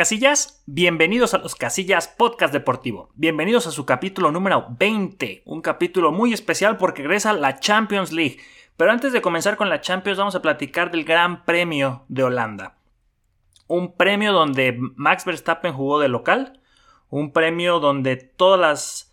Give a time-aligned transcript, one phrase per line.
[0.00, 3.10] Casillas, bienvenidos a los Casillas Podcast Deportivo.
[3.16, 8.38] Bienvenidos a su capítulo número 20, un capítulo muy especial porque regresa la Champions League.
[8.78, 12.78] Pero antes de comenzar con la Champions vamos a platicar del Gran Premio de Holanda.
[13.66, 16.62] Un premio donde Max Verstappen jugó de local,
[17.10, 19.09] un premio donde todas las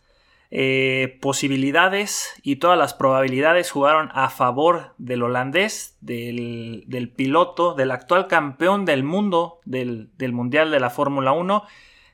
[0.50, 8.28] eh, posibilidades y todas las probabilidades jugaron a favor del holandés, del, piloto, del actual
[8.28, 11.64] campeón del mundo del, Mundial de la Fórmula 1,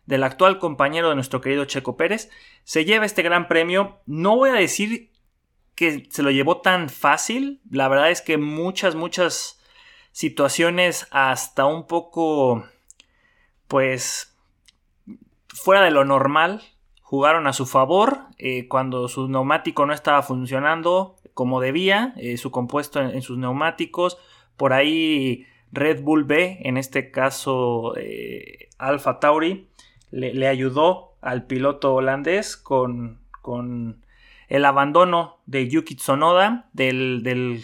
[0.07, 2.31] del actual compañero de nuestro querido Checo Pérez.
[2.63, 3.99] Se lleva este gran premio.
[4.07, 5.11] No voy a decir
[5.75, 7.61] que se lo llevó tan fácil.
[7.69, 9.61] La verdad es que muchas, muchas
[10.11, 12.65] situaciones hasta un poco,
[13.67, 14.35] pues,
[15.49, 16.63] fuera de lo normal
[17.13, 22.49] jugaron a su favor eh, cuando su neumático no estaba funcionando como debía, eh, su
[22.49, 24.17] compuesto en, sus neumáticos,
[24.57, 29.67] por ahí Red Bull B, en este caso eh, Alfa Tauri,
[30.09, 34.03] le, ayudó al piloto holandés con, con,
[34.49, 37.63] el abandono de Yuki Tsunoda, del,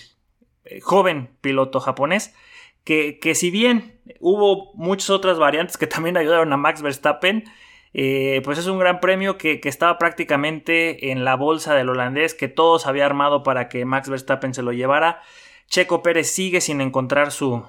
[0.83, 2.35] joven piloto japonés,
[2.83, 7.45] que, que si bien hubo muchas otras variantes que también ayudaron a Max Verstappen,
[7.93, 12.47] eh, pues es un gran premio que, estaba prácticamente en la bolsa del holandés, que
[12.47, 15.21] todos había armado para que Max Verstappen se lo llevara.
[15.67, 17.63] Checo Pérez sigue sin encontrar su,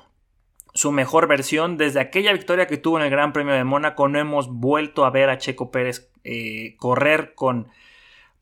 [0.75, 1.77] su mejor versión.
[1.77, 5.11] Desde aquella victoria que tuvo en el Gran Premio de Mónaco, no hemos vuelto a
[5.11, 7.69] ver a Checo Pérez eh, correr con.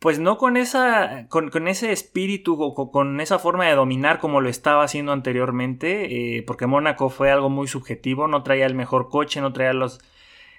[0.01, 1.27] Pues no con esa.
[1.29, 6.37] con, ese espíritu o con, esa forma de dominar como lo estaba haciendo anteriormente.
[6.39, 8.29] Eh, porque Mónaco fue algo muy subjetivo.
[8.29, 10.01] No traía el mejor coche, no traía los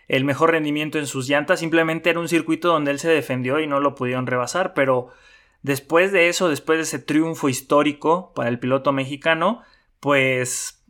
[0.09, 3.67] el mejor rendimiento en sus llantas, simplemente era un circuito donde él se defendió y
[3.67, 5.09] no lo pudieron rebasar, pero
[5.61, 9.61] después de eso, después de ese triunfo histórico para el piloto mexicano,
[9.99, 10.83] pues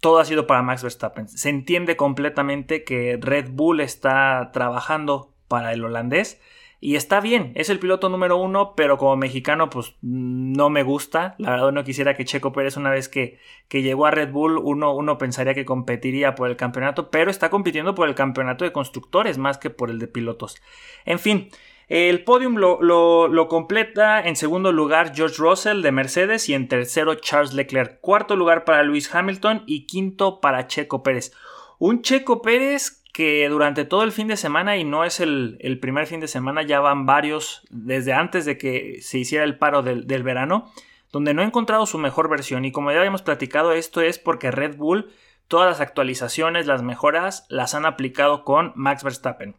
[0.00, 1.26] todo ha sido para Max Verstappen.
[1.26, 6.38] Se entiende completamente que Red Bull está trabajando para el holandés
[6.84, 11.36] y está bien, es el piloto número uno, pero como mexicano, pues no me gusta.
[11.38, 13.38] La verdad, no quisiera que Checo Pérez, una vez que,
[13.68, 17.50] que llegó a Red Bull, uno, uno, pensaría que competiría por el campeonato, pero está
[17.50, 20.60] compitiendo por el campeonato de constructores más que por el de pilotos.
[21.04, 21.50] En fin.
[21.88, 27.14] El podium lo, lo, completa en segundo lugar George Russell de Mercedes y en tercero
[27.14, 28.00] Charles Leclerc.
[28.00, 31.32] Cuarto lugar para Lewis Hamilton y quinto para Checo Pérez.
[31.78, 36.06] Un Checo Pérez que durante todo el fin de semana, y no es el, primer
[36.06, 40.22] fin de semana, ya van varios desde antes de que se hiciera el paro del,
[40.22, 40.72] verano,
[41.12, 42.64] donde no ha encontrado su mejor versión.
[42.64, 45.12] Y como ya habíamos platicado, esto es porque Red Bull,
[45.46, 49.56] todas las actualizaciones, las mejoras, las han aplicado con Max Verstappen.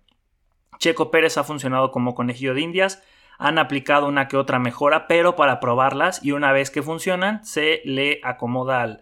[0.79, 3.03] Checo Pérez ha funcionado como conejillo de indias,
[3.37, 7.81] han aplicado una que otra mejora, pero para probarlas y una vez que funcionan, se
[7.85, 9.01] le acomoda al,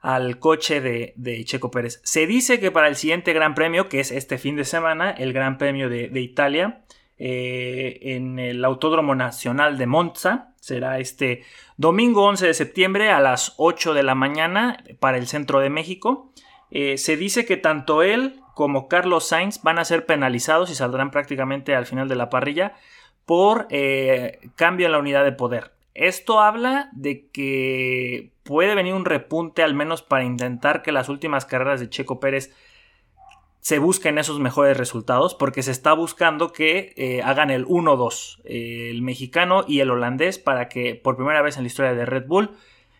[0.00, 2.00] al coche de, Checo Pérez.
[2.04, 5.32] Se dice que para el siguiente Gran Premio, que es este fin de semana, el
[5.32, 6.82] Gran Premio de, Italia,
[7.18, 11.42] eh, en el Autódromo Nacional de Monza, será este
[11.76, 16.32] domingo 11 de septiembre a las 8 de la mañana para el centro de México.
[16.70, 21.10] Eh, se dice que tanto él como Carlos Sainz van a ser penalizados y saldrán
[21.10, 22.74] prácticamente al final de la parrilla
[23.24, 25.77] por eh, cambio en la unidad de poder.
[25.98, 31.44] Esto habla de que puede venir un repunte al menos para intentar que las últimas
[31.44, 32.54] carreras de Checo Pérez
[33.58, 38.90] se busquen esos mejores resultados porque se está buscando que eh, hagan el 1-2 eh,
[38.90, 42.28] el mexicano y el holandés para que por primera vez en la historia de Red
[42.28, 42.52] Bull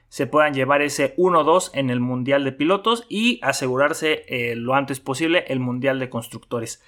[0.09, 4.98] se puedan llevar ese 1-2 en el Mundial de Pilotos y asegurarse eh, lo antes
[4.98, 6.82] posible el Mundial de Constructores.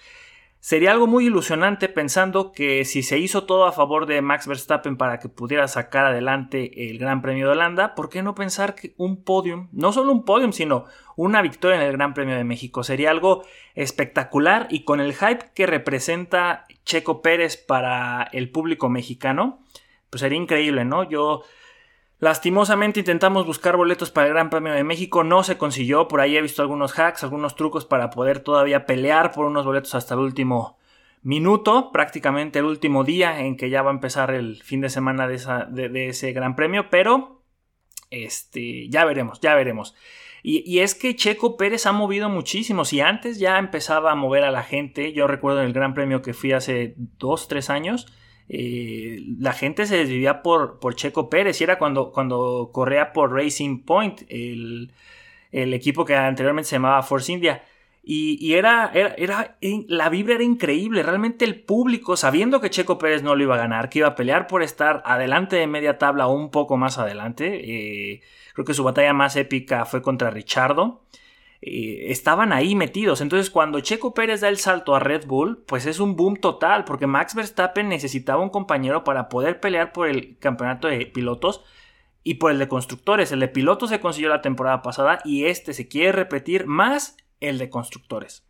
[0.61, 4.99] Sería algo muy ilusionante pensando que si se hizo todo a favor de Max Verstappen
[4.99, 8.93] para que pudiera sacar adelante el Gran Premio de Holanda, ¿por qué no pensar que
[8.99, 10.85] un podium, no solo un podium, sino
[11.17, 12.85] una victoria en el Gran Premio de México?
[12.85, 13.43] Sería algo
[13.75, 19.65] espectacular y con el hype que representa Checo Pérez para el público mexicano,
[20.11, 21.09] pues sería increíble, ¿no?
[21.09, 21.43] Yo
[22.21, 26.37] Lastimosamente intentamos buscar boletos para el Gran Premio de México, no se consiguió, por ahí
[26.37, 30.21] he visto algunos hacks, algunos trucos para poder todavía pelear por unos boletos hasta el
[30.21, 30.79] último
[31.23, 35.27] minuto, prácticamente el último día en que ya va a empezar el fin de semana
[35.27, 37.43] de, ese Gran Premio, pero
[38.11, 39.95] este, ya veremos, ya veremos.
[40.43, 42.87] Y, y, es que Checo Pérez ha movido muchísimo.
[42.87, 46.23] Si antes ya empezaba a mover a la gente, yo recuerdo en el Gran Premio
[46.23, 48.07] que fui hace dos, tres años,
[48.53, 53.33] eh, la gente se desvivía por, por, Checo Pérez y era cuando, cuando corría por
[53.33, 54.93] Racing Point, el,
[55.53, 57.63] equipo que anteriormente se llamaba Force India.
[58.03, 59.57] Y, era, era,
[59.87, 61.05] la vibra era increíble.
[61.05, 64.15] Realmente el público, sabiendo que Checo Pérez no lo iba a ganar, que iba a
[64.17, 67.61] pelear por estar adelante de media tabla o un poco más adelante.
[67.63, 68.23] Eh,
[68.55, 71.03] creo que su batalla más épica fue contra Richardo.
[71.63, 73.21] Eh, estaban ahí metidos.
[73.21, 76.85] Entonces, cuando Checo Pérez da el salto a Red Bull, pues es un boom total,
[76.85, 81.63] porque Max Verstappen necesitaba un compañero para poder pelear por el campeonato de pilotos
[82.23, 83.33] y por el de constructores.
[83.33, 87.59] El de pilotos se consiguió la temporada pasada y este se quiere repetir más el
[87.59, 88.47] de constructores.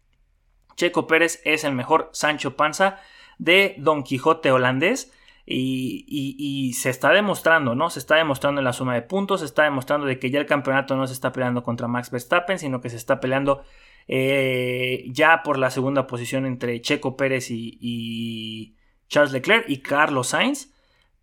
[0.77, 3.01] Checo Pérez es el mejor Sancho Panza
[3.39, 5.13] de Don Quijote holandés
[5.53, 7.91] y, se está demostrando, ¿no?
[7.91, 10.47] Se está demostrando en la suma de puntos, se está demostrando de que ya el
[10.47, 13.63] campeonato no se está peleando contra Max Verstappen, sino que se está peleando
[14.07, 18.77] eh, ya por la segunda posición entre Checo Pérez y,
[19.09, 20.73] Charles Leclerc y Carlos Sainz,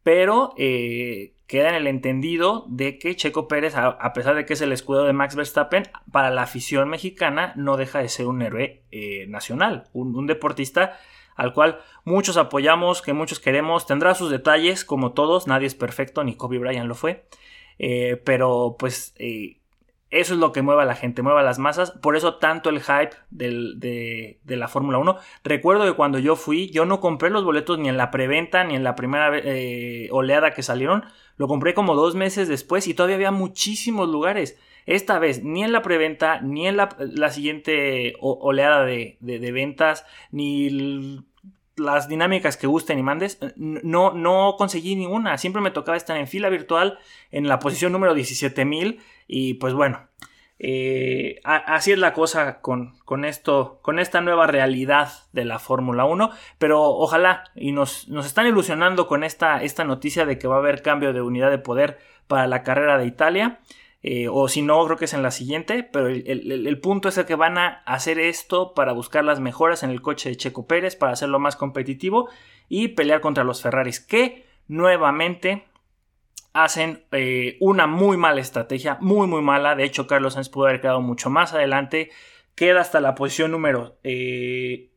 [0.04, 4.62] pero eh, queda en el entendido de que Checo Pérez, a, pesar de que es
[4.62, 8.84] el escudo de Max Verstappen, para la afición mexicana no deja de ser un héroe
[8.92, 11.00] eh, nacional, un deportista
[11.38, 13.86] al cual muchos apoyamos, que muchos queremos.
[13.86, 17.26] Tendrá sus detalles, como todos, nadie es perfecto, ni Kobe Bryant lo fue.
[17.80, 19.60] Eh, pero pues eh,
[20.10, 21.92] eso es lo que mueve a la gente, mueve a las masas.
[21.92, 25.18] Por eso tanto el hype de, la Fórmula 1.
[25.44, 28.76] Recuerdo que cuando yo fui, yo no compré los boletos ni en la preventa ni
[28.76, 31.04] en la primera eh, oleada que salieron.
[31.38, 34.58] Lo compré como dos meses después y todavía había muchísimos lugares.
[34.88, 41.22] Esta vez, ni en la preventa, ni en la, siguiente oleada de, ventas, ni
[41.76, 45.38] las dinámicas que gusten y mandes, no, no conseguí ninguna.
[45.38, 47.00] Siempre me tocaba estar en fila virtual
[47.32, 50.08] en la posición número 17.000 y pues bueno,
[50.58, 56.06] eh, así es la cosa con, con, esto, con esta nueva realidad de la Fórmula
[56.06, 60.56] 1, pero ojalá y nos, nos, están ilusionando con esta, esta noticia de que va
[60.56, 63.60] a haber cambio de unidad de poder para la carrera de Italia.
[64.04, 67.26] Eh, o si no, creo que es en la siguiente, pero el, punto es el
[67.26, 70.96] que van a hacer esto para buscar las mejoras en el coche de Checo Pérez,
[70.96, 72.30] para hacerlo más competitivo
[72.70, 75.66] y pelear contra los Ferraris, que nuevamente
[76.54, 80.82] hacen eh, una muy mala estrategia, muy muy mala, de hecho Carlos Sainz pudo haber
[80.82, 82.12] quedado mucho más adelante,
[82.56, 84.90] queda hasta la posición número 8, eh,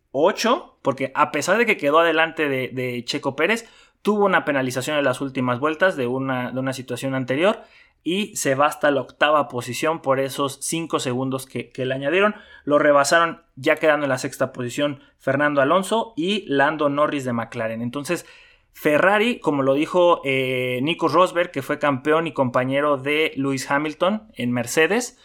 [0.83, 3.69] porque a pesar de que quedó adelante de, Checo Pérez,
[4.03, 7.63] tuvo una penalización en las últimas vueltas de una, de una situación anterior
[8.03, 12.35] y se va hasta la octava posición por esos 5 segundos que, le añadieron.
[12.65, 17.83] Lo rebasaron ya quedando en la sexta posición Fernando Alonso y Lando Norris de McLaren.
[17.83, 18.27] Entonces,
[18.73, 24.29] Ferrari, como lo dijo eh, Nico Rosberg, que fue campeón y compañero de Lewis Hamilton
[24.35, 25.19] en Mercedes,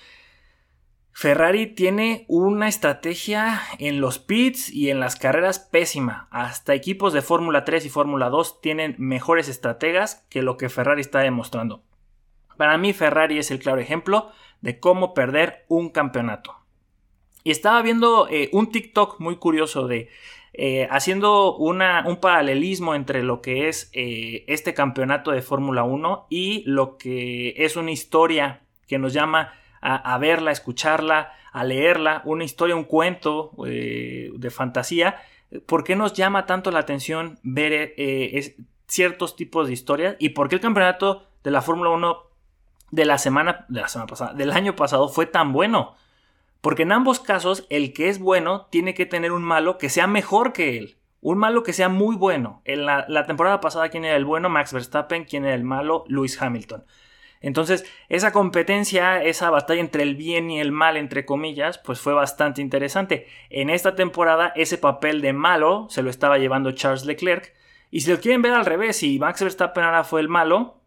[1.18, 6.28] Ferrari tiene una estrategia en los pits y en las carreras pésima.
[6.30, 11.00] Hasta equipos de Fórmula 3 y Fórmula 2 tienen mejores estrategas que lo que Ferrari
[11.00, 11.84] está demostrando.
[12.58, 14.32] Para mí Ferrari es el claro ejemplo
[14.62, 16.56] de cómo perder un campeonato.
[17.44, 20.10] Y estaba viendo eh, un TikTok muy curioso de
[20.54, 26.28] eh, haciendo una, un paralelismo entre lo que es eh, este campeonato de Fórmula 1
[26.30, 32.24] y lo que es una historia que nos llama a, verla, a escucharla, a leerla,
[32.26, 35.22] una historia, un cuento de fantasía.
[35.68, 37.94] ¿Por qué nos llama tanto la atención ver
[38.88, 42.25] ciertos tipos de historias y por qué el campeonato de la Fórmula 1
[42.92, 45.96] de la semana, de la semana pasada, del año pasado fue tan bueno.
[46.62, 50.08] Porque en ambos casos, el que es bueno tiene que tener un malo que sea
[50.08, 50.98] mejor que él.
[51.22, 52.62] Un malo que sea muy bueno.
[52.66, 54.50] En la, temporada pasada, ¿quién era el bueno?
[54.50, 55.26] Max Verstappen.
[55.26, 56.06] ¿Quién era el malo?
[56.08, 56.84] Lewis Hamilton.
[57.42, 62.14] Entonces, esa competencia, esa batalla entre el bien y el mal, entre comillas, pues fue
[62.14, 63.28] bastante interesante.
[63.52, 67.54] En esta temporada, ese papel de malo se lo estaba llevando Charles Leclerc.
[67.92, 70.80] Y si lo quieren ver al revés, si Max Verstappen ahora fue el malo,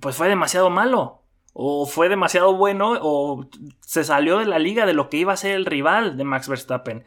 [0.00, 1.20] pues fue demasiado malo.
[1.52, 3.46] O fue demasiado bueno o
[3.80, 6.48] se salió de la liga de lo que iba a ser el rival de Max
[6.48, 7.04] Verstappen.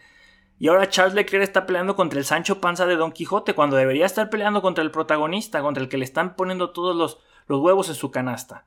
[0.59, 4.05] Y ahora Charles Leclerc está peleando contra el Sancho Panza de Don Quijote cuando debería
[4.05, 7.89] estar peleando contra el protagonista, contra el que le están poniendo todos los, los huevos
[7.89, 8.65] en su canasta.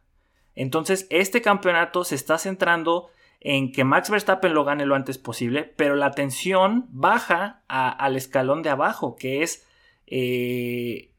[0.55, 3.09] Entonces, este campeonato se está centrando
[3.41, 8.63] en que Max Verstappen lo gane lo antes posible, pero la atención baja al escalón
[8.63, 9.67] de abajo, que es
[10.07, 11.11] eh,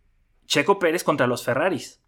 [0.46, 2.00] Checo Pérez contra los Ferraris.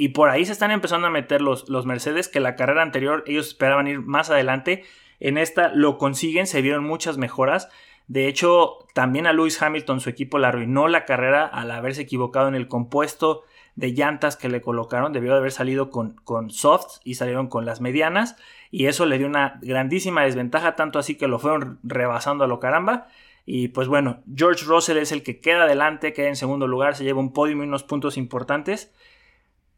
[0.00, 3.24] Y por ahí se están empezando a meter los, los Mercedes, que la carrera anterior
[3.26, 4.84] ellos esperaban ir más adelante.
[5.18, 7.68] En esta lo consiguen, se vieron muchas mejoras.
[8.06, 12.46] De hecho, también a Lewis Hamilton su equipo le arruinó la carrera al haberse equivocado
[12.46, 13.42] en el compuesto
[13.74, 15.12] de llantas que le colocaron.
[15.12, 18.36] Debió de haber salido con, con softs y salieron con las medianas.
[18.70, 22.60] Y eso le dio una grandísima desventaja, tanto así que lo fueron rebasando a lo
[22.60, 23.08] caramba.
[23.44, 27.02] Y pues bueno, George Russell es el que queda adelante, queda en segundo lugar, se
[27.02, 28.92] lleva un podio y unos puntos importantes.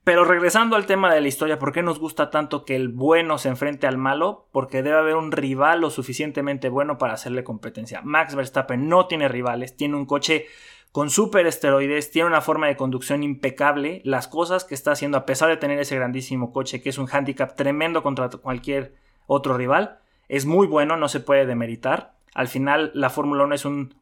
[0.02, 3.37] Pero regresando al tema de la historia, ¿por qué nos gusta tanto que el bueno
[3.37, 4.49] se enfrente al malo?
[4.50, 8.00] Porque debe haber un rival lo suficientemente bueno para hacerle competencia.
[8.02, 10.47] Max Verstappen no tiene rivales, tiene un coche
[10.90, 14.00] con super esteroides, tiene una forma de conducción impecable.
[14.04, 17.09] Las cosas que está haciendo, a pesar de tener ese grandísimo coche, que es un
[17.11, 18.95] handicap tremendo contra cualquier
[19.26, 22.14] otro rival, es muy bueno, no se puede demeritar.
[22.35, 23.95] Al final la Fórmula 1 es un,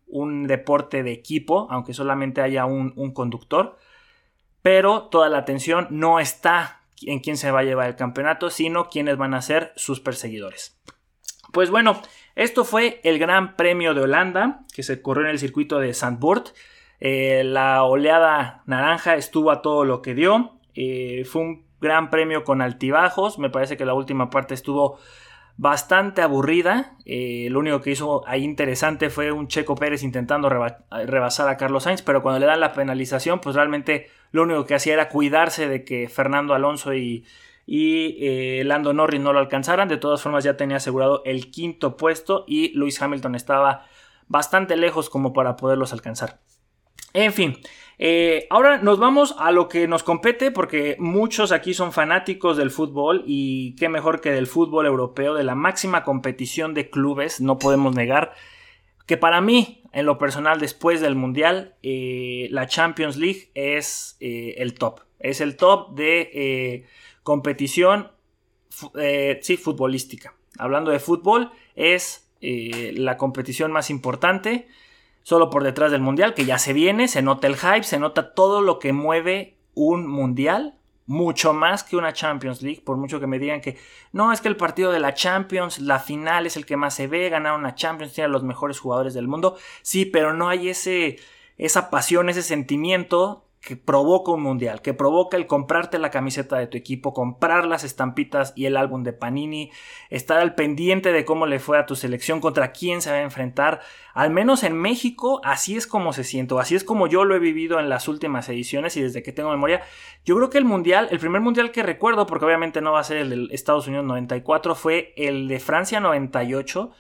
[0.47, 3.77] deporte de equipo, aunque solamente haya un, un conductor,
[4.63, 8.89] pero toda la atención no está en quién se va a llevar el campeonato, sino
[8.89, 10.79] quiénes van a ser sus perseguidores.
[11.53, 12.01] Pues bueno,
[12.35, 16.49] esto fue el Gran Premio de Holanda, que se corrió en el circuito de Zandvoort.
[17.01, 20.59] Eh, la oleada naranja estuvo a todo lo que dio.
[20.75, 23.39] Eh, fue un gran premio con altibajos.
[23.39, 24.99] Me parece que la última parte estuvo
[25.57, 26.97] bastante aburrida.
[27.05, 31.85] Eh, lo único que hizo ahí interesante fue un Checo Pérez intentando rebasar a Carlos
[31.85, 35.69] Sainz, pero cuando le dan la penalización, pues realmente lo único que hacía era cuidarse
[35.69, 37.25] de que Fernando Alonso y,
[37.67, 39.89] y Lando Norris no lo alcanzaran.
[39.89, 43.87] De todas formas ya tenía asegurado el quinto puesto y Lewis Hamilton estaba
[44.27, 46.41] bastante lejos como para poderlos alcanzar.
[47.15, 47.59] En fin,
[47.99, 52.71] eh, ahora nos vamos a lo que nos compete porque muchos aquí son fanáticos del
[52.71, 57.59] fútbol y qué mejor que del fútbol europeo, de la máxima competición de clubes, no
[57.59, 58.35] podemos negar
[59.09, 64.55] que para mí, en lo personal, después del Mundial, eh, la Champions League es eh,
[64.59, 66.87] el top, es el top de
[67.23, 68.13] competición,
[69.41, 70.35] sí, futbolística.
[70.59, 74.69] Hablando de fútbol, es la competición más importante
[75.29, 78.33] solo por detrás del Mundial, que ya se viene, se nota el hype, se nota
[78.33, 80.78] todo lo que mueve un Mundial,
[81.09, 83.79] mucho más que una Champions League, por mucho que me digan que
[84.13, 87.07] no, es que el partido de la Champions, la final es el que más se
[87.07, 90.69] ve, ganar una Champions, tiene a los mejores jugadores del mundo, sí, pero no hay
[90.69, 91.19] ese,
[91.57, 96.69] esa pasión, ese sentimiento que provoca un mundial, que provoca el comprarte la camiseta de
[96.69, 99.71] tu equipo, comprar las estampitas y el álbum de Panini,
[100.11, 103.23] estar al pendiente de cómo le fue a tu selección, contra quién se va a
[103.23, 103.81] enfrentar.
[104.15, 107.41] Al menos en México, así es como se siento, así es como yo lo he
[107.41, 109.83] vivido en las últimas ediciones y desde que tengo memoria.
[110.25, 113.05] Yo creo que el mundial, el primer mundial que recuerdo, porque obviamente no va a
[113.05, 116.95] ser el de Estados Unidos 94, fue el de Francia 98 eh,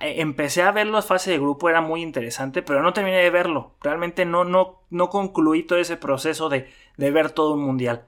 [0.00, 3.74] empecé a ver las fases de grupo, era muy interesante, pero no terminé de verlo.
[3.82, 8.06] Realmente no, no, no concluí todo ese proceso de, ver todo un mundial.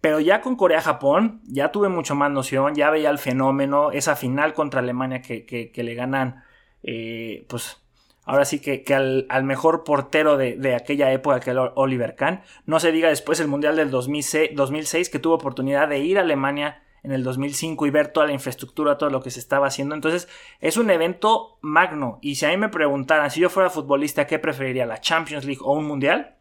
[0.00, 4.54] Pero ya con Corea-Japón, ya tuve mucho más noción, ya veía el fenómeno, esa final
[4.54, 6.44] contra Alemania que, le ganan,
[6.84, 7.82] eh, pues
[8.24, 12.42] ahora sí que, al, mejor portero de, aquella época, que era Oliver Kahn.
[12.66, 16.22] No se diga después el Mundial del 2006, 2006 que tuvo oportunidad de ir a
[16.22, 19.94] Alemania en el 2005 y ver toda la infraestructura, todo lo que se estaba haciendo.
[19.94, 20.28] Entonces
[20.60, 22.18] es un evento magno.
[22.20, 24.84] Y si a mí me preguntaran, si yo fuera futbolista, ¿qué preferiría?
[24.84, 26.36] ¿La Champions League o un Mundial?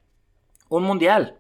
[0.68, 1.40] Un Mundial.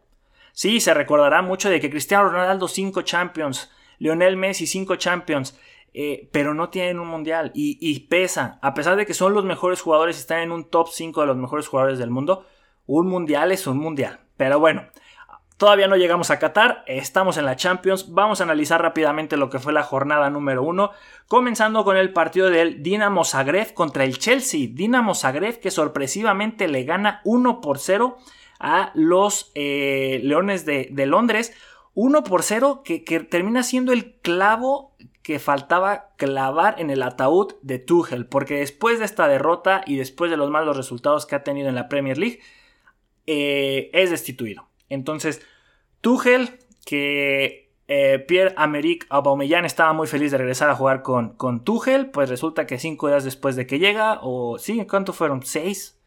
[0.53, 3.69] Sí, se recordará mucho de que Cristiano Ronaldo 5 Champions,
[3.99, 5.59] Lionel Messi 5 Champions,
[5.93, 7.51] eh, pero no tienen un Mundial.
[7.53, 10.87] Y, y, pesa, a pesar de que son los mejores jugadores, están en un top
[10.89, 12.45] 5 de los mejores jugadores del mundo,
[12.85, 14.21] un Mundial es un Mundial.
[14.37, 14.87] Pero bueno,
[15.57, 18.13] Todavía no llegamos a Qatar, estamos en la Champions.
[18.13, 20.91] Vamos a analizar rápidamente lo que fue la jornada número uno,
[21.27, 24.69] comenzando con el partido del Dinamo Zagreb contra el Chelsea.
[24.71, 28.19] Dinamo Zagreb que sorpresivamente le gana 1 por 0
[28.59, 31.53] a los eh, Leones de, Londres.
[31.95, 37.55] 1 por 0 que, que termina siendo el clavo que faltaba clavar en el ataúd
[37.63, 41.43] de Tuchel, porque después de esta derrota y después de los malos resultados que ha
[41.43, 42.41] tenido en la Premier League,
[43.25, 44.67] eh, es destituido.
[44.89, 45.41] Entonces,
[46.01, 52.09] Tuchel, que eh, Pierre-Améric Aubameyang estaba muy feliz de regresar a jugar con, con Tuchel,
[52.09, 55.43] pues resulta que cinco días después de que llega, o sí, ¿cuánto fueron?
[55.43, 55.97] ¿Seis?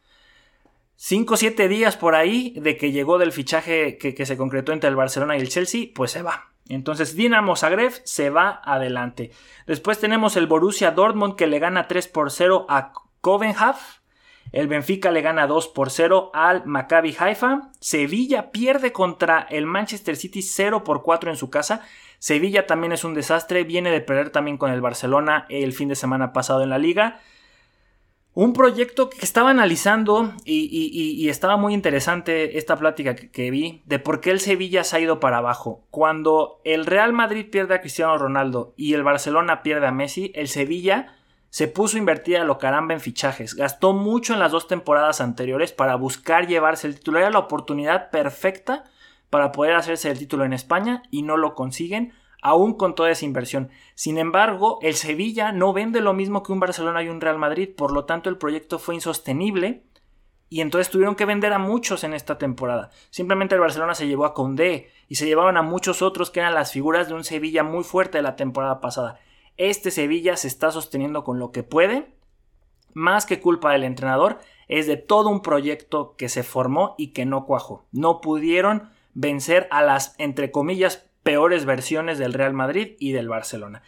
[0.97, 4.73] Cinco o siete días por ahí de que llegó del fichaje que, que, se concretó
[4.73, 6.51] entre el Barcelona y el Chelsea, pues se va.
[6.69, 9.31] Entonces Dinamo Zagreb se va adelante.
[9.67, 14.00] Después tenemos el Borussia Dortmund que le gana 3 por 0 a Copenhagen.
[14.53, 17.71] El Benfica le gana 2 por 0 al Maccabi Haifa.
[17.79, 21.83] Sevilla pierde contra el Manchester City 0 por 4 en su casa.
[22.19, 23.65] Sevilla también es un desastre.
[23.65, 27.21] Viene de perder también con el Barcelona el fin de semana pasado en la liga.
[28.33, 33.99] Un proyecto que estaba analizando y, estaba muy interesante esta plática que, que, vi de
[33.99, 35.85] por qué el Sevilla se ha ido para abajo.
[35.91, 40.47] Cuando el Real Madrid pierde a Cristiano Ronaldo y el Barcelona pierde a Messi, el
[40.47, 41.17] Sevilla
[41.51, 45.21] se puso a invertir a lo caramba en fichajes, gastó mucho en las dos temporadas
[45.21, 48.85] anteriores para buscar llevarse el título, era la oportunidad perfecta
[49.29, 53.25] para poder hacerse el título en España y no lo consiguen, aún con toda esa
[53.25, 53.71] inversión.
[53.95, 57.71] Sin embargo, el Sevilla no vende lo mismo que un Barcelona y un Real Madrid,
[57.77, 59.85] por lo tanto el proyecto fue insostenible
[60.49, 62.91] y entonces tuvieron que vender a muchos en esta temporada.
[63.11, 66.55] Simplemente el Barcelona se llevó a Condé y se llevaban a muchos otros que eran
[66.55, 69.21] las figuras de un Sevilla muy fuerte de la temporada pasada.
[69.61, 72.15] Este Sevilla se está sosteniendo con lo que puede.
[72.95, 74.39] Más que culpa del entrenador,
[74.69, 77.85] es de todo un proyecto que se formó y que no cuajó.
[77.93, 83.83] No pudieron vencer a las, entre comillas, peores versiones del Real Madrid y del Barcelona.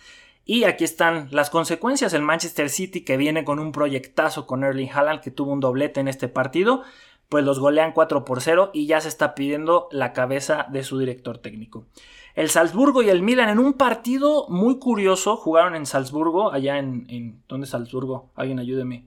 [0.45, 2.12] Y aquí están las consecuencias.
[2.12, 6.00] El Manchester City que viene con un proyectazo con Erling Haaland que tuvo un doblete
[6.00, 6.83] en este partido,
[7.31, 10.99] pues los golean 4 por 0 y ya se está pidiendo la cabeza de su
[10.99, 11.87] director técnico.
[12.35, 17.07] El Salzburgo y el Milan en un partido muy curioso jugaron en Salzburgo, allá en...
[17.09, 18.31] en ¿Dónde es Salzburgo?
[18.35, 19.07] Alguien ayúdeme.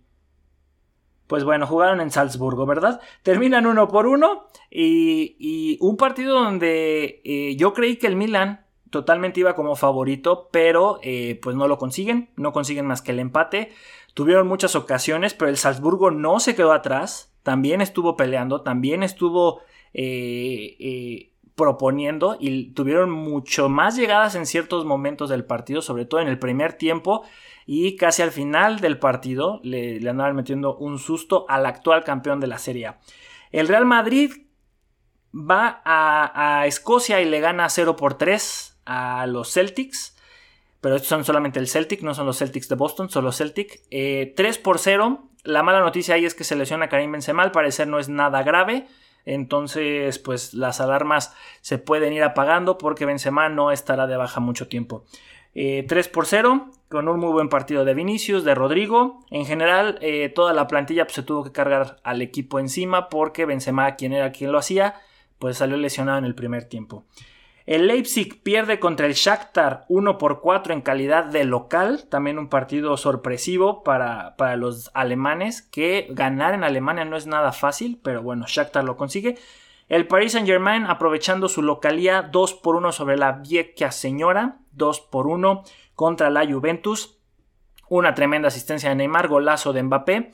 [1.28, 3.02] Pues bueno, jugaron en Salzburgo, ¿verdad?
[3.24, 9.40] Terminan uno por uno y, un partido donde eh, yo creí que el Milan totalmente
[9.40, 13.72] iba como favorito, pero eh, pues no lo consiguen, no consiguen más que el empate.
[14.14, 19.62] Tuvieron muchas ocasiones, pero el Salzburgo no se quedó atrás, también estuvo peleando, también estuvo
[19.94, 26.28] eh, proponiendo y tuvieron mucho más llegadas en ciertos momentos del partido, sobre todo en
[26.28, 27.24] el primer tiempo
[27.66, 32.48] y casi al final del partido le, andaban metiendo un susto al actual campeón de
[32.48, 32.94] la Serie
[33.52, 34.32] El Real Madrid
[35.36, 40.16] va a, Escocia y le gana 0 por 3 a los Celtics.
[40.80, 43.82] Pero estos son solamente el Celtic, no son los Celtics de Boston, son los Celtic.
[43.90, 45.30] 3 eh, por 0.
[45.44, 48.44] La mala noticia ahí es que se lesiona Karim Benzema, al parecer no es nada
[48.44, 48.88] grave.
[49.26, 54.68] Entonces, pues las alarmas se pueden ir apagando porque Benzema no estará de baja mucho
[54.68, 55.06] tiempo.
[55.54, 59.26] 3 eh, por 0, con un muy buen partido de Vinicius, de Rodrigo.
[59.32, 63.46] En general, eh, toda la plantilla pues, se tuvo que cargar al equipo encima porque
[63.46, 64.96] Benzema, quien era quien lo hacía,
[65.40, 67.06] pues salió lesionado en el primer tiempo.
[67.66, 72.48] El Leipzig pierde contra el Shakhtar 1 por 4 en calidad de local, también un
[72.48, 78.22] partido sorpresivo para, para, los alemanes, que ganar en Alemania no es nada fácil, pero
[78.22, 79.40] bueno, Shakhtar lo consigue.
[79.88, 85.02] El Paris Saint Germain aprovechando su localía 2 por 1 sobre la vieja señora, 2
[85.02, 85.64] por 1
[85.96, 87.20] contra la Juventus.
[87.90, 90.32] Una tremenda asistencia de Neymar, golazo de Mbappé.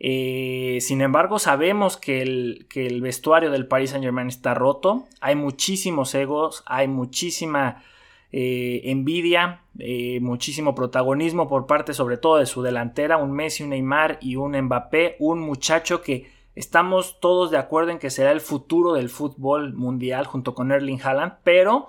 [0.00, 5.06] Eh, sin embargo, sabemos que el, que el, vestuario del Paris Saint Germain está roto.
[5.20, 7.84] Hay muchísimos egos, hay muchísima
[8.32, 13.70] eh, envidia, eh, muchísimo protagonismo por parte sobre todo de su delantera, un Messi, un
[13.70, 18.40] Neymar y un Mbappé, un muchacho que Estamos todos de acuerdo en que será el
[18.40, 21.88] futuro del fútbol mundial junto con Erling Haaland, pero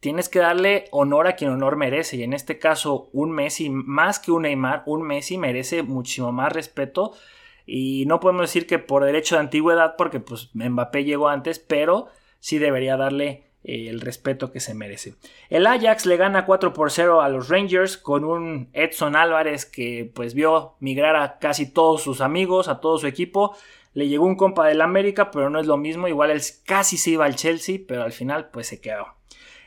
[0.00, 2.16] tienes que darle honor a quien honor merece.
[2.16, 6.52] Y en este caso, un Messi, más que un Neymar, un Messi merece muchísimo más
[6.52, 7.12] respeto.
[7.66, 12.08] Y no podemos decir que por derecho de antigüedad, porque pues Mbappé llegó antes, pero
[12.40, 15.14] sí debería darle eh, el respeto que se merece.
[15.50, 20.10] El Ajax le gana 4 por 0 a los Rangers con un Edson Álvarez que
[20.12, 23.54] pues vio migrar a casi todos sus amigos, a todo su equipo.
[23.92, 26.08] Le llegó un compa del América, pero no es lo mismo.
[26.08, 29.19] Igual él casi se iba al Chelsea, pero al final pues se quedó.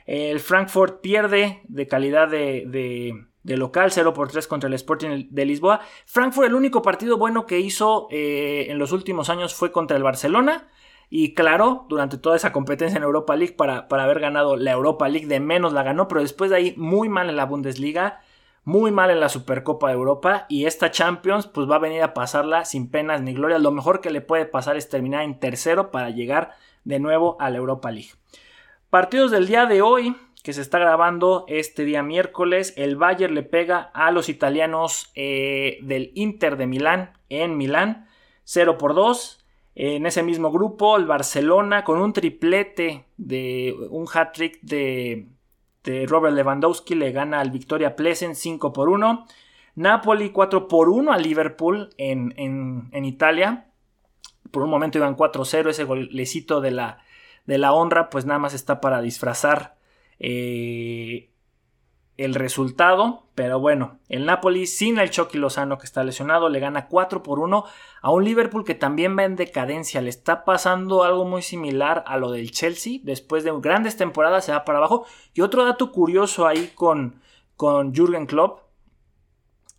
[0.05, 5.81] El Frankfurt pierde de calidad de, local 0 por 3 contra el Sporting de Lisboa.
[6.05, 10.03] Frankfurt el único partido bueno que hizo eh, en los últimos años fue contra el
[10.03, 10.69] Barcelona.
[11.09, 15.07] Y claro, durante toda esa competencia en Europa League, para, para, haber ganado la Europa
[15.07, 18.21] League, de menos la ganó, pero después de ahí muy mal en la Bundesliga,
[18.63, 20.47] muy mal en la Supercopa de Europa.
[20.49, 23.59] Y esta Champions, pues va a venir a pasarla sin penas ni gloria.
[23.59, 27.51] Lo mejor que le puede pasar es terminar en tercero para llegar de nuevo a
[27.51, 28.11] la Europa League.
[28.93, 32.75] Partidos del día de hoy, que se está grabando este día miércoles.
[32.77, 38.05] El Bayern le pega a los italianos eh, del Inter de Milán en Milán,
[38.43, 39.43] 0 por 2.
[39.73, 45.25] En ese mismo grupo, el Barcelona con un triplete de un hat-trick de,
[46.05, 49.25] Robert Lewandowski le gana al Victoria Plesen 5 por 1.
[49.73, 53.71] Napoli 4 por 1 al Liverpool en, Italia.
[54.51, 55.71] Por un momento iban 4-0.
[55.71, 56.99] Ese golecito de la,
[57.45, 59.75] de la honra, pues nada más está para disfrazar
[60.19, 61.33] eh,
[62.17, 66.87] el resultado, pero bueno, el Napoli sin el Chucky Lozano que está lesionado le gana
[66.87, 67.65] 4 por 1
[68.01, 72.17] a un Liverpool que también va en decadencia, le está pasando algo muy similar a
[72.17, 75.05] lo del Chelsea, después de grandes temporadas se va para abajo.
[75.33, 77.21] Y otro dato curioso ahí con,
[77.55, 78.61] con Jürgen Klopp,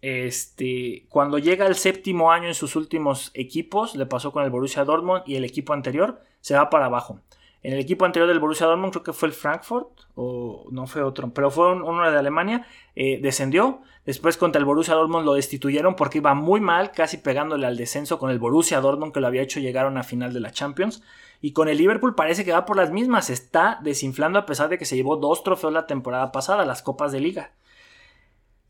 [0.00, 4.84] este, cuando llega el séptimo año en sus últimos equipos, le pasó con el Borussia
[4.84, 7.20] Dortmund y el equipo anterior, se va para abajo.
[7.64, 11.02] En el equipo anterior del Borussia Dortmund, creo que fue el Frankfurt, o no fue
[11.02, 13.80] otro, pero fue uno de Alemania, eh, descendió.
[14.04, 18.18] Después contra el Borussia Dortmund lo destituyeron porque iba muy mal, casi pegándole al descenso
[18.18, 21.02] con el Borussia Dortmund que lo había hecho llegar a una final de la Champions.
[21.40, 24.76] Y con el Liverpool parece que va por las mismas, está desinflando a pesar de
[24.76, 27.52] que se llevó dos trofeos la temporada pasada, las Copas de Liga.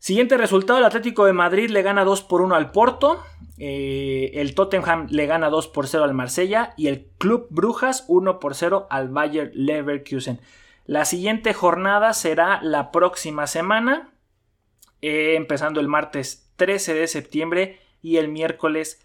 [0.05, 3.23] Siguiente resultado, el Atlético de Madrid le gana 2 por 1 al Porto,
[3.57, 8.39] eh, el Tottenham le gana 2 por 0 al Marsella y el Club Brujas 1
[8.39, 10.39] por 0 al Bayer Leverkusen.
[10.85, 14.13] La siguiente jornada será la próxima semana,
[15.01, 19.03] eh, empezando el martes 13 de septiembre y el miércoles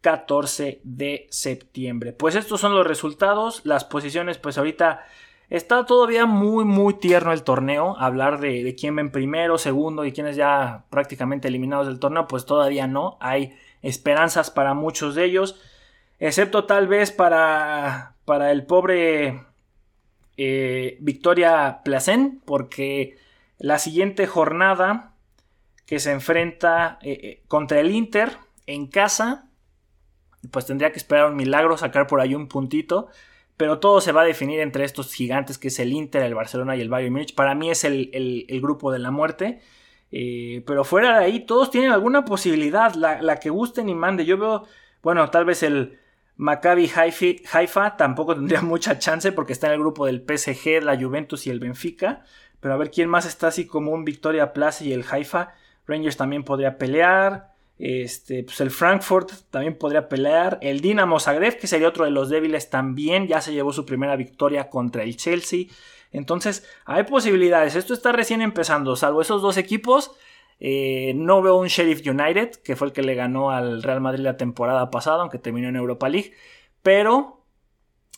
[0.00, 2.14] 14 de septiembre.
[2.14, 5.04] Pues estos son los resultados, las posiciones pues ahorita
[5.50, 7.96] Está todavía muy, muy tierno el torneo.
[7.98, 12.44] Hablar de, de quién ven primero, segundo y quiénes ya prácticamente eliminados del torneo, pues
[12.44, 13.16] todavía no.
[13.20, 15.60] Hay esperanzas para muchos de ellos.
[16.18, 19.40] Excepto tal vez para, para el pobre
[20.36, 23.16] eh, Victoria Placen, porque
[23.58, 25.12] la siguiente jornada
[25.86, 29.48] que se enfrenta eh, eh, contra el Inter en casa,
[30.50, 33.08] pues tendría que esperar un milagro, sacar por ahí un puntito.
[33.58, 36.76] Pero todo se va a definir entre estos gigantes que es el Inter, el Barcelona
[36.76, 37.34] y el Bayern Múnich.
[37.34, 39.60] Para mí es el, grupo de la muerte.
[40.12, 42.94] Eh, pero fuera de ahí, todos tienen alguna posibilidad.
[42.94, 44.24] La, que gusten y mande.
[44.24, 44.64] Yo veo,
[45.02, 45.98] bueno, tal vez el
[46.36, 46.88] Maccabi
[47.52, 51.50] Haifa tampoco tendría mucha chance porque está en el grupo del PSG, la Juventus y
[51.50, 52.22] el Benfica.
[52.60, 55.52] Pero a ver quién más está así como un Victoria Plaza y el Haifa.
[55.84, 57.57] Rangers también podría pelear.
[57.78, 60.58] Este, pues el Frankfurt también podría pelear.
[60.62, 64.16] El Dinamo Zagreb, que sería otro de los débiles, también ya se llevó su primera
[64.16, 65.66] victoria contra el Chelsea.
[66.10, 67.76] Entonces, hay posibilidades.
[67.76, 68.96] Esto está recién empezando.
[68.96, 70.12] Salvo esos dos equipos,
[70.60, 74.24] eh, no veo un Sheriff United, que fue el que le ganó al Real Madrid
[74.24, 76.32] la temporada pasada, aunque terminó en Europa League.
[76.82, 77.44] Pero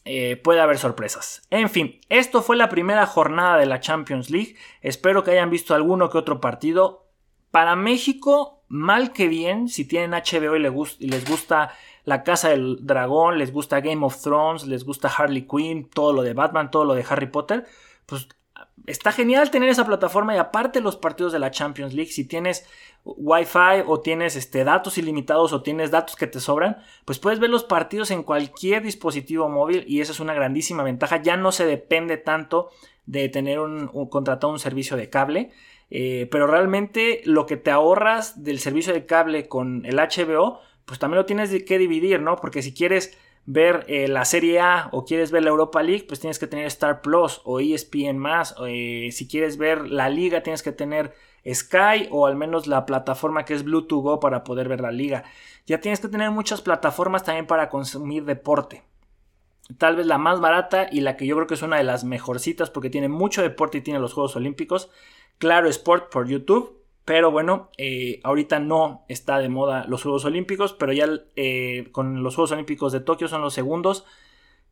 [0.05, 1.47] eh, puede haber sorpresas.
[1.51, 4.57] En fin, esto fue la primera jornada de la Champions League.
[4.81, 7.09] Espero que hayan visto alguno que otro partido.
[7.51, 13.37] Para México, mal que bien, si tienen HBO y les, gusta, La Casa del Dragón,
[13.37, 16.95] les gusta Game of Thrones, les gusta Harley Quinn, todo lo de Batman, todo lo
[16.95, 17.67] de Harry Potter,
[18.07, 18.29] pues
[18.87, 22.65] está genial tener esa plataforma y aparte los partidos de la Champions League, si tienes
[23.05, 27.51] Wi-Fi o tienes este, datos ilimitados o tienes datos que te sobran, pues puedes ver
[27.51, 31.21] los partidos en cualquier dispositivo móvil y esa es una grandísima ventaja.
[31.21, 32.71] Ya no se depende tanto
[33.07, 35.51] de tener un, un contratado un servicio de cable.
[35.91, 40.99] Eh, pero realmente lo que te ahorras del servicio de cable con el HBO, pues
[40.99, 42.37] también lo tienes que dividir, ¿no?
[42.37, 46.21] Porque si quieres ver eh, la Serie A o quieres ver la Europa League, pues
[46.21, 48.55] tienes que tener Star Plus o ESPN más.
[48.67, 51.15] Eh, si quieres ver la liga, tienes que tener
[51.53, 55.25] Sky o al menos la plataforma que es Bluetooth Go para poder ver la liga.
[55.67, 58.83] Ya tienes que tener muchas plataformas también para consumir deporte.
[59.79, 62.05] Tal vez la más barata y la que yo creo que es una de las
[62.05, 64.91] mejorcitas porque tiene mucho deporte y tiene los Juegos Olímpicos
[65.41, 66.81] Claro Sport por YouTube.
[67.07, 72.23] Pero bueno, eh, ahorita no está de moda los Juegos Olímpicos, pero ya eh, con
[72.23, 74.05] los Juegos Olímpicos de Tokio son los segundos,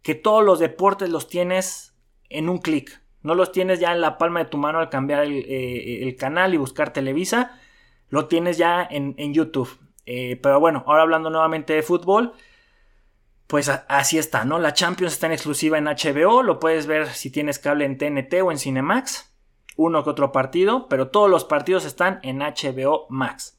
[0.03, 1.97] que todos los deportes los tienes
[2.29, 3.01] en un clic.
[3.23, 6.55] No los tienes ya en la palma de tu mano al cambiar el, eh, canal
[6.55, 7.59] y buscar Televisa.
[8.11, 9.77] Lo tienes ya en, en YouTube.
[10.05, 12.35] pero bueno, ahora hablando nuevamente de fútbol,
[13.49, 14.59] pues así está, ¿no?
[14.59, 16.43] La Champions está en exclusiva en HBO.
[16.43, 19.29] Lo puedes ver si tienes cable en TNT o en Cinemax
[19.79, 23.59] uno que otro partido, pero todos los partidos están en HBO Max.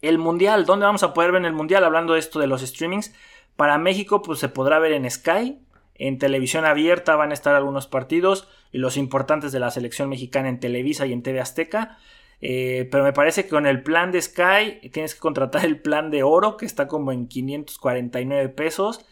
[0.00, 1.82] El Mundial, ¿dónde vamos a poder ver en el Mundial?
[1.82, 3.12] Hablando de esto de los streamings.
[3.56, 5.58] Para México, pues se podrá ver en Sky.
[5.96, 10.48] En televisión abierta van a estar algunos partidos y los importantes de la selección mexicana
[10.48, 11.98] en Televisa y en TV Azteca.
[12.40, 16.10] Eh, pero me parece que con el plan de Sky tienes que contratar el plan
[16.10, 19.04] de oro que está como en 549 pesos.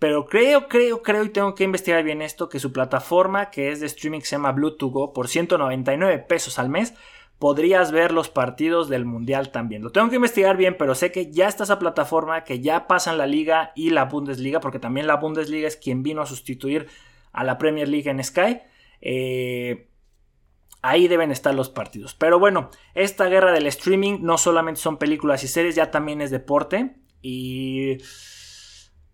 [0.00, 3.80] Pero creo, creo, creo y tengo que investigar bien esto, que su plataforma que es
[3.80, 6.94] de streaming se llama Bluetooth por 199 pesos al mes.
[7.38, 9.82] Podrías ver los partidos del Mundial también.
[9.82, 13.18] Lo tengo que investigar bien, pero sé que ya está esa plataforma, que ya pasan
[13.18, 16.88] la Liga y la Bundesliga, porque también la Bundesliga es quien vino a sustituir
[17.32, 18.62] a la Premier League en Sky.
[19.02, 19.90] Eh,
[20.80, 22.14] ahí deben estar los partidos.
[22.14, 26.30] Pero bueno, esta guerra del streaming no solamente son películas y series, ya también es
[26.30, 26.96] deporte.
[27.20, 27.98] Y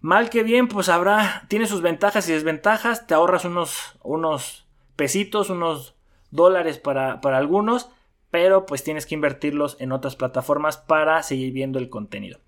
[0.07, 4.65] Mal que bien, pues habrá, tiene sus ventajas y desventajas, te ahorras unos, unos
[4.95, 5.97] pesitos, unos
[6.31, 7.91] dólares para, para algunos,
[8.31, 12.39] pero pues tienes que invertirlos en otras plataformas para seguir viendo el contenido.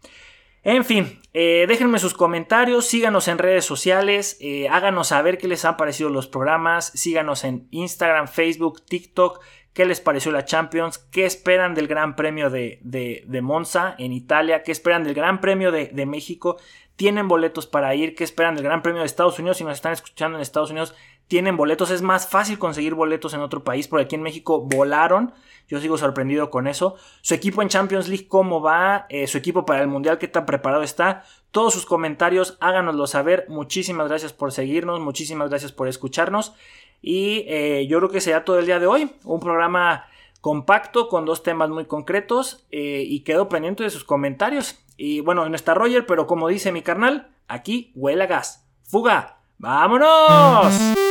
[0.63, 5.65] En fin, eh, déjenme sus comentarios, síganos en redes sociales, eh, háganos saber qué les
[5.65, 9.41] han parecido los programas, síganos en Instagram, Facebook, TikTok,
[9.79, 14.65] qué les pareció la Champions, qué esperan del Gran Premio de, de, Monza en Italia,
[14.65, 16.57] qué esperan del Gran Premio de, de México
[16.97, 19.93] tienen boletos para ir, ¿Qué esperan del Gran Premio de Estados Unidos, si nos están
[19.93, 20.97] escuchando en Estados Unidos,
[21.29, 25.33] tienen boletos, es más fácil conseguir boletos en otro país, porque aquí en México volaron,
[25.69, 29.65] yo sigo sorprendido con eso, su equipo en Champions League, cómo va, eh, su equipo
[29.65, 34.51] para el Mundial, qué tan preparado está, todos sus comentarios, háganoslo saber, muchísimas gracias por
[34.51, 36.55] seguirnos, muchísimas gracias por escucharnos,
[37.03, 40.07] y eh, yo creo que será todo el día de hoy, un programa
[40.41, 44.79] compacto con dos temas muy concretos eh, y quedo pendiente de sus comentarios.
[44.97, 48.69] Y bueno, no está Roger, pero como dice mi carnal, aquí huele gas.
[48.83, 49.39] ¡Fuga!
[49.59, 51.08] ¡Vámonos!